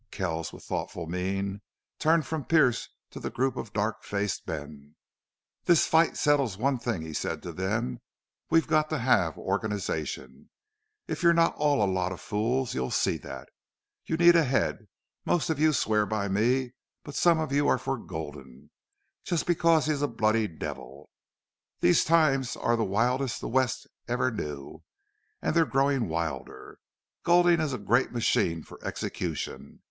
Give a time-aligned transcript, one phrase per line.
[0.09, 1.61] Kells, with thoughtful mien,
[1.99, 4.95] turned from Pearce to the group of dark faced men.
[5.65, 8.01] "This fight settles one thing," he said to them.
[8.49, 10.49] "We've got to have organization.
[11.07, 13.49] If you're not all a lot of fools you'll see that.
[14.03, 14.87] You need a head.
[15.23, 16.73] Most of you swear by me,
[17.03, 18.71] but some of you are for Gulden.
[19.23, 21.11] Just because he's a bloody devil.
[21.79, 24.81] These times are the wildest the West ever knew,
[25.43, 26.79] and they're growing wilder.
[27.23, 29.79] Gulden is a great machine for execution.